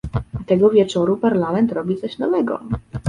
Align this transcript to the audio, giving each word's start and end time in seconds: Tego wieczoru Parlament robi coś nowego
Tego 0.45 0.69
wieczoru 0.69 1.17
Parlament 1.17 1.71
robi 1.71 1.95
coś 1.97 2.17
nowego 2.17 2.59